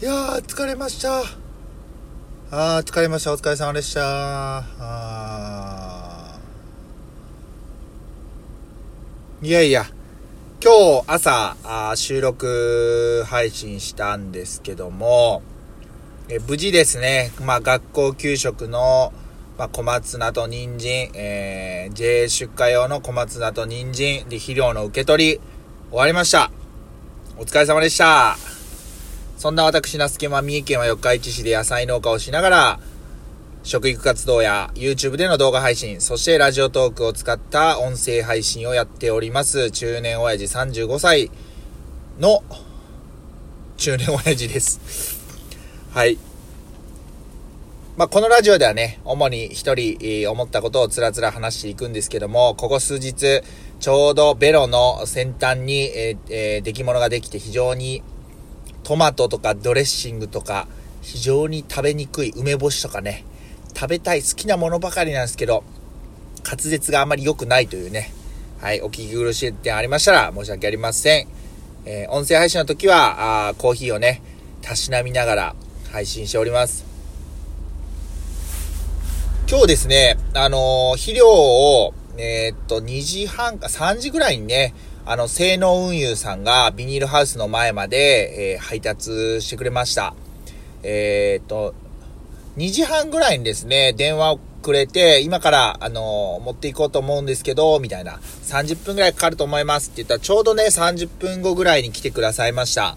[0.00, 1.24] いやー、疲れました。
[2.50, 3.34] あー、疲れました。
[3.34, 4.00] お疲れ様でした。
[4.78, 9.84] あーいやいや、
[10.64, 15.42] 今日朝、あ収録配信したんですけども、
[16.30, 19.12] え無事ですね、まあ学校給食の、
[19.58, 25.40] まあ、小松菜と人参、えー、JA 出荷用の小松菜と人参で肥料の受け取り、
[25.90, 26.50] 終わりました。
[27.36, 28.49] お疲れ様でした。
[29.40, 32.80] そんな私、那須県は三重県は四日市市で野菜農家をしながら、
[33.62, 39.70] 食育活動や YouTube での動画配信、そしてラジオトークを使った音声配信をやっております。
[39.70, 41.30] 中年親父35歳
[42.18, 42.42] の
[43.78, 45.24] 中年親父です。
[45.94, 46.18] はい。
[47.96, 53.40] まあ、このラジオではね、主に一人、思ったことをつらつら話していくんですけども、ここ数日、
[53.80, 58.02] ちょうどベロの先端に、えーえー出来物ができて非常に
[58.84, 60.66] トマトとかドレッシングとか、
[61.02, 63.24] 非常に食べにくい梅干しとかね、
[63.74, 65.64] 食べたい好きなものばかりなんですけど、
[66.44, 68.12] 滑舌があまり良くないというね、
[68.60, 71.28] はい、お聞き苦しい点ありましたら申し訳ありません。
[71.86, 74.22] えー音声配信の時は、あーコーヒーをね、
[74.60, 75.54] たしなみながら
[75.90, 76.84] 配信しております。
[79.48, 84.74] 今日ですね、あのー肥料を、えーっと、2時半か3時ぐらいにね、
[85.06, 90.14] あの、性能運輸さんがビニールハウスの前まで、えー配達してくれました。
[90.82, 91.74] えーっと、
[92.56, 102.96] 2時半ぐらいにですね、電話をくれて、今から、あの持っていこうと思うんですけど、みたいな、30分ぐらいかかると思いますって言ったら、ちょうどね、30分後ぐらいに来てくださいました。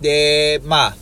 [0.00, 0.96] で、まあ、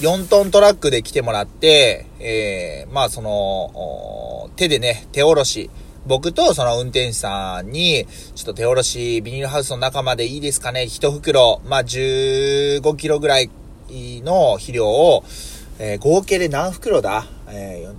[0.00, 5.70] 4トントラックで来てもらって、えー、まあその、手でね、手下ろし、
[6.06, 10.86] 僕とその運転手さんに、ちょっと手下ろし、ビニールハウスの中までいいですかね？
[10.86, 13.50] 一袋、まあ15キロぐらい
[13.88, 15.24] の肥料を、
[15.78, 17.24] えー合計で何袋だ？
[17.48, 17.94] えー、40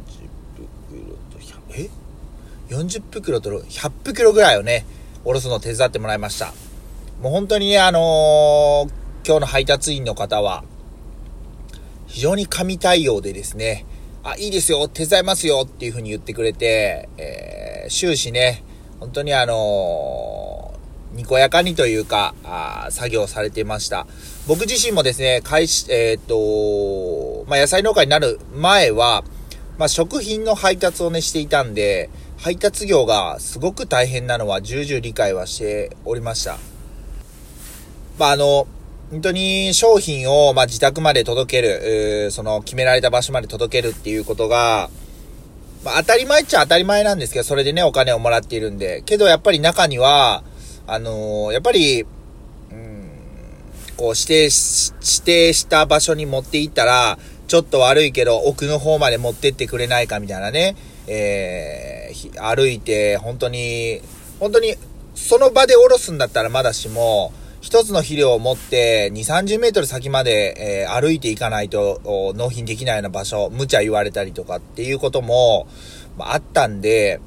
[0.89, 1.89] 袋と100、え
[2.69, 4.85] ?40 袋と100袋ぐらいをね、
[5.23, 6.53] 下ろすのを手伝ってもらいました。
[7.21, 10.63] もう本当にね、あのー今日の配達員の方は、
[12.05, 13.83] 非常に神対応でですね、
[14.23, 18.63] あ、いいですよ、手伝いますよっていう風に言ってくれて、えー終始ね、
[18.99, 20.55] 本当にあのー
[21.15, 24.05] にこやかにというか、あ作業されてました。
[24.47, 29.23] 僕自身もですね、開始、えーっと、まあ、野菜農家になる前は、
[29.77, 36.57] まあ、食品の配達をね、していたんで、配達業がすごく大変なのは重々理解はしておりました。
[38.19, 38.67] まあ、あの、
[39.09, 41.67] 本当に商品を、まあ、自宅まで届け
[42.25, 44.89] る、その決められた場所まで届けるっていうことが、
[45.85, 49.03] まあ、当たり前っちゃ当たり前なんですけど、それでね、お金をもらっているんで。
[49.05, 50.43] けど、やっぱり中には、
[50.87, 52.05] あのーやっぱり、う
[52.73, 53.09] ん、
[53.95, 60.75] こう、指定し、指定した場所に持っていったら、ちょっと悪いけど、奥の方まで持ってってくれないかみたいなね、
[61.05, 64.01] えー歩いて、本当に、
[64.39, 64.75] 本当に、
[65.13, 67.31] その場で下ろすんだったらまだしも、
[67.65, 71.99] 一つの肥料を持って2、30メートル先まで、えー歩いていかないと
[72.35, 75.65] 納品できないような場所、無茶言われたりとかっていうことも、
[76.15, 77.19] まあ、あったんで、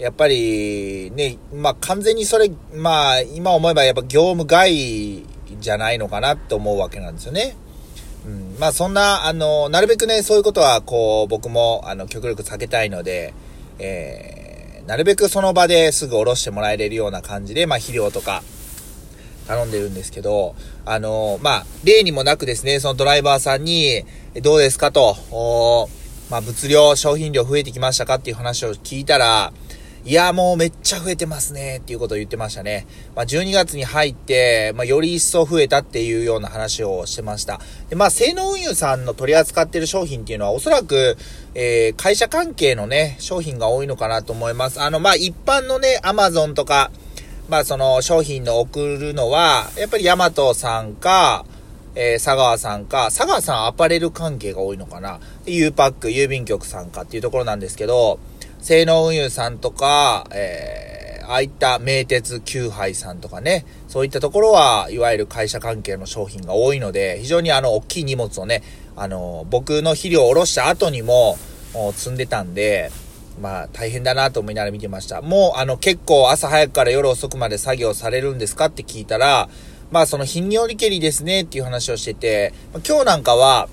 [0.00, 5.24] やっぱりね、まあ完全にそれ、まあ今思えばやっぱ業務外
[5.60, 7.56] じゃないのかなって思うわけなんですよね。
[8.26, 13.32] うん、まあそんな、あの、なるべくね、そういうことはこう僕もあの極力避けたいので、
[13.78, 18.42] えー、なるべくその場ですぐ下ろしてもらえれるような感じで、まあ肥料とか、
[19.48, 20.54] 頼んでるんですけど、
[20.84, 24.04] あのまあ、例にもなくですね、そのドライバーさんに、
[24.42, 25.88] どうですかと、お
[26.30, 29.52] まあ、物量、商品量増えてきましたかっていう話を聞いたら、
[30.04, 32.86] いや、もうめっちゃ増えてますね、っていうことを言ってましたね。
[33.16, 37.60] まあ、12月に入って、まあ、より一層増えたっていうような話をしてました。
[37.88, 41.16] で、まあ、性能運輸さんの取り扱ってる商品っていうのは、おそらく、
[41.54, 44.80] えー、会社関係のね、商品が多いのかなと思います。
[44.80, 46.90] あの、まあ、一般のね、アマゾンとか、
[47.48, 51.46] まあその商品の送るのは、やっぱりヤマトさんか、
[51.94, 55.18] えー佐川さんか、佐川さんアパレル関係が多いのかな。
[55.46, 58.18] U パック、郵便局さんかっていうところなんですけど、
[58.60, 60.98] 性能運輸さんとか、えー
[61.28, 68.62] ああいった名鉄九杯さんとかね、そういったところは、いわゆる会社関係の商品が多いので、非常にあの、大きい荷物をね、
[68.96, 71.36] あの、僕の肥料を下ろした後にも、
[71.92, 72.90] 積んでたんで、
[73.40, 75.22] まあ大変だなと思いながら見てました。
[75.22, 79.48] もうあの結構朝早くから夜遅くまで作業されるんですかって聞いたら、
[79.90, 82.52] まあその頻尿りけりですねっていう話をしてて、
[82.86, 83.68] 今日なんかは、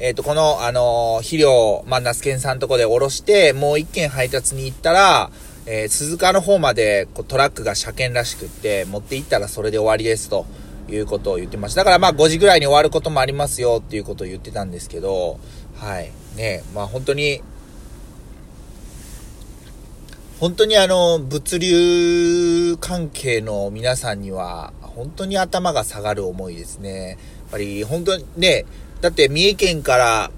[0.00, 5.30] えっ、と、この、あのー肥料、まあ、ナスケンさんとこで下ろして、もう一件配達に行ったら、
[5.66, 10.46] えー鈴鹿の方までこうトラックが車検らしくって、持って行ったらそれで終わりですと
[10.88, 11.82] いうことを言ってました。
[11.82, 15.38] だからまあ5時ぐらいに終わることもありますよっていうことを言ってたんですけど、
[15.76, 16.10] はい。
[16.36, 17.40] ね、まあ本当に、
[20.44, 27.08] 本当にあの、物流関係の皆さんには、本当に頭が下がる思いですね。
[27.08, 27.18] やっ
[27.50, 28.66] ぱり本当にね、
[29.00, 30.30] だって三重県から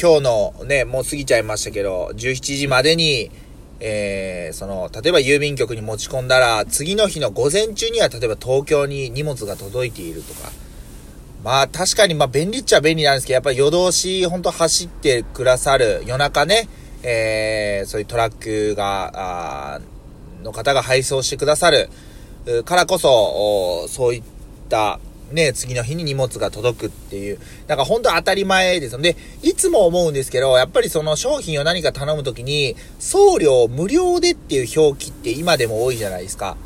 [0.00, 3.32] 今日のね、もう過ぎちゃいましたけど、17時までに、
[3.80, 10.52] えー、その、例えば郵便局に持ち込んだら、次の日の午前中には、例えば東京に荷物が届いているとか。
[11.42, 16.68] まあ確かにまあ便利っちゃ便利なんですけど、やっぱり夜通し本当走ってくださる、夜中ね、
[17.02, 19.80] えー、そういうトラックが、あ
[20.42, 21.88] の方が配送してくださる
[22.64, 24.22] からこそ、そういっ
[24.68, 24.98] た
[25.32, 36.56] ね、次の日に荷物が届くっていう、なんか本当当たり前ですので、いつも思うんですけど、やっぱりその商品を何か頼むときに、送料無料でっていう表記って今でも多いじゃないですか。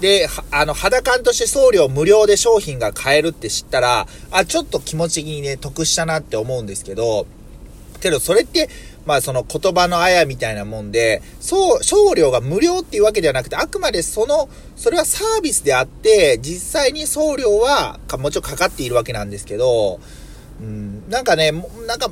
[0.00, 7.26] で、あの、肌感として送料無料で商品が買えるって知ったら、あ、ちょっと気持ち的にね、得したなって思うんですけど、
[8.00, 8.68] けどそれって、
[9.06, 20.00] まあその言葉のあやみたいなもんで、そう、送料が無料っていうわけではなくて、あくまでその、それはサービスであって、実際に送料は、かもちろんかかっているわけなんですけど、
[20.60, 21.52] うん、なんかね、
[21.86, 22.10] なんか、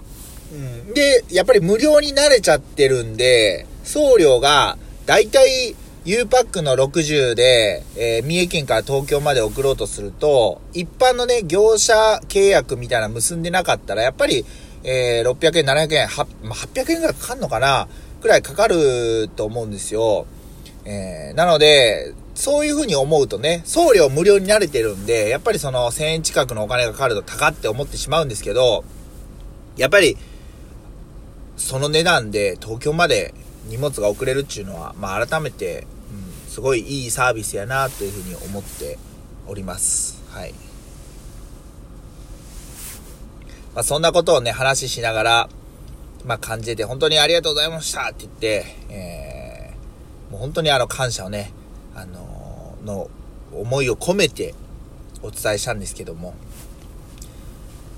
[0.53, 0.55] う
[0.91, 4.77] ん、で、やっぱり無料に慣れちゃってるんで、送料が、
[5.07, 14.47] だいたい U パックの60で、えー、三重県から東京まで送ろうとすると、一般のね、業者契約みたいな結んでなかったら、やっぱり、
[14.82, 17.88] えー、600円、700円、800円ぐらいかかるのかな？
[18.21, 20.27] くらいかかると思うんですよ。
[20.85, 28.85] えー、なので、そういう風に思うとね、送料無料に慣れてるんで、やっぱりその1000円近くのお金がかかると高って思ってしまうんですけど、
[29.77, 30.17] やっぱり、
[31.56, 33.35] その値段で東京まで
[33.67, 38.99] 荷物が送れるっていうのは、まあ改めて、うん、すごいいいサービスやなという風に思って
[39.47, 40.23] おります。
[40.31, 40.55] はい。
[43.75, 45.49] まあ、そんなことをね、話しながら、
[46.25, 51.52] まあ、感じてて、本当にありがとうございましたって言って、えー、もう本当にあの感謝をね、
[51.94, 53.11] あのー、の
[53.52, 54.55] 思いを込めて
[55.22, 56.34] お伝えしたんですけども、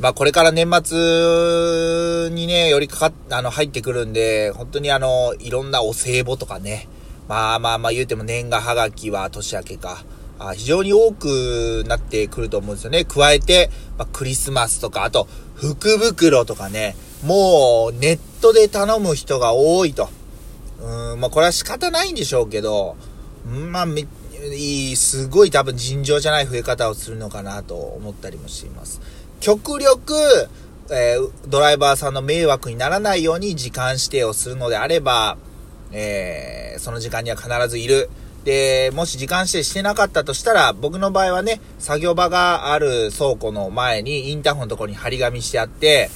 [0.00, 6.88] まあこれから年末にね、よりかかっ、あの、入ってくるんで、本当にあの、いろんなお歳暮とかね、
[7.28, 10.04] まあまあまあ言うても年賀はがきは年明けか、
[10.38, 13.04] あ非常に多くなってくると思うんですよね。
[13.04, 15.28] 加えて、まあ、クリスマスとか、あと、
[15.62, 20.08] 福袋とかね、もうネットで頼む人が多いと。
[20.80, 22.96] うん、まあこれは仕方ないんでしょうけど、
[23.46, 24.04] まあめ、
[24.56, 29.00] いい、すごい多分尋常じゃない増え方をするのかなと思ったりもしています。
[29.38, 30.14] 極力、
[30.90, 35.36] えー、ドライバーさんの迷惑にならないように時間指定をするのであれば、
[35.92, 38.10] えー、その時間には必ずいる。
[38.44, 46.10] で、もし時間指定してなかったとしたら、僕の場合はね、作業場がある倉庫の前にインターホンのところに張り紙してあって、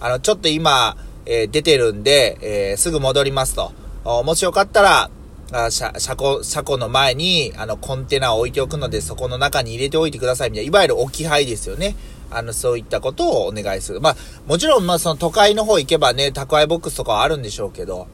[0.00, 0.96] あの、ちょっと今、
[1.26, 3.72] えー、出てるんで、えー、すぐ戻りますと。
[4.04, 5.10] もしよかったら、
[5.52, 11.96] あ車、車庫、車庫の前に、あの、コンテナを置いておくので、そこの中に入れておいてくださいみたいな、いわゆる置き配ですよね。
[12.30, 14.00] あの、そういったことをお願いする。
[14.00, 18.06] まあ、もちろん、まあ、その都会の方行けばね、宅配ボックスとかはあるんでしょうけど、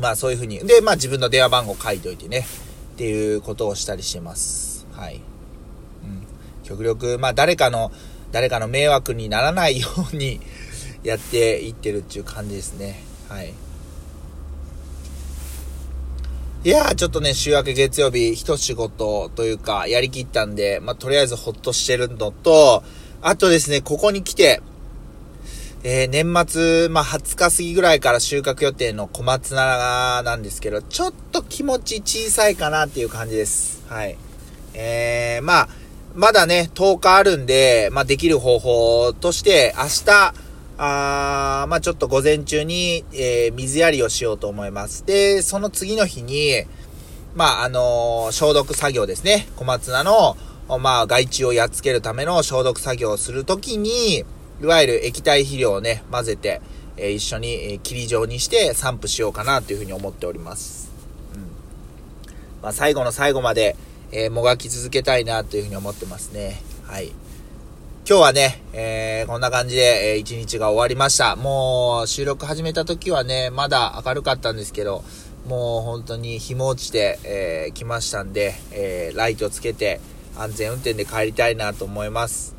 [0.00, 0.58] まあ、そういうふうに。
[0.58, 2.46] で、まあ、自分の電話番号書いておいてね。
[2.98, 4.84] っていうことをしたりしてます。
[4.90, 5.14] はい。
[5.14, 5.20] うん。
[6.64, 7.92] 極力、まあ誰かの、
[8.32, 10.40] 誰かの迷惑にならないように
[11.04, 13.04] やっていってるっていう感じですね。
[13.28, 13.54] はい。
[16.64, 22.82] いやー、ちょっとね、週明け月曜日、一仕事というか、やりきったんで、まあ、とりあえずほっとしてるのと、
[23.22, 24.60] あとですね、ここに来て、
[25.84, 33.84] えー、年末、まあ、20日過ぎぐらいから収穫予定の小松菜なんですけど、ちょっと気持ち小さいかなっていう感じです。
[33.88, 34.16] はい。
[34.74, 35.68] えー、まあ、
[36.16, 40.34] まだね、10日あるんで、まあ、できる方法として、明日、
[40.78, 45.06] あまあ、ちょっと午前中に、えー、水やりをしようと思います。
[45.06, 46.64] で、その次の日に、
[47.36, 49.46] まあ、あのー、消毒作業ですね。
[49.54, 50.36] 小松菜の、
[50.80, 54.24] まあ、害虫をやっつけるための消毒作業をするときに、
[54.60, 56.60] いわゆる液体肥料をね、混ぜて、
[56.96, 60.90] え、一緒に、霧状にして散布しようかなというふうに思っております。
[61.34, 61.40] うん。
[62.62, 63.76] まあ、最後の最後まで、
[64.10, 66.60] え、もがき続けたいなというふうに思ってますね。
[66.86, 67.12] はい。
[68.08, 71.36] 今日はね、えー、こんな感じで、えー、一日が終わりました。
[71.36, 75.04] もう、収録始めた時はね、まだ明るかったんですけど、
[75.46, 80.00] もう本当に日も落ちて、えー、来ましたんで、えー、ライトつけて
[80.36, 82.57] 安全運転で帰りたいなと思います。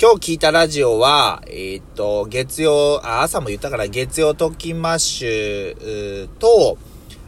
[0.00, 6.78] 今日聞いたラジオは、えー、っと、月曜、あ、朝も言ったから月曜特勤マッシュと、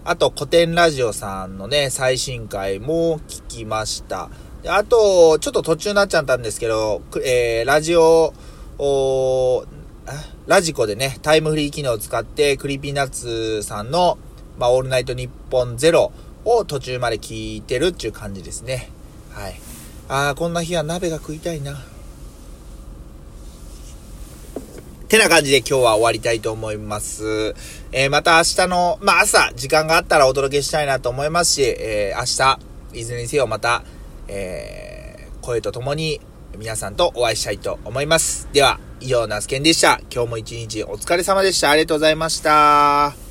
[0.04, 4.30] あとコテンラジオさんのね、最新回も聞きました。
[4.68, 8.34] あと、ちょっと途中になっちゃったんですけど、えー、ラジオ、
[8.78, 9.64] お
[10.46, 14.16] radiko でね、タイムフリー機能を使って、 Creepy Nuts さんの、
[14.60, 16.12] まあ、オールナイトニッポンゼロ
[16.44, 18.90] を途中まで聞いてるっていう感じですね。
[19.32, 19.60] はい。
[20.08, 21.82] ああ、こんな日は鍋が食いたいな。
[25.10, 27.56] てな感じで今日は終わりたいと思います。
[27.90, 33.82] えー、また明日の、まあ朝、時間があったらお届けしたいなと思いますし、えー、明日、いずれにせよまた、
[34.28, 36.20] えー、声と共に
[36.56, 38.48] 皆さんとお会いしたいと思います。
[38.52, 40.00] では、以上、ナスケンでした。
[40.14, 41.70] 今日も一日お疲れ様でした。
[41.70, 43.29] ありがとうございました。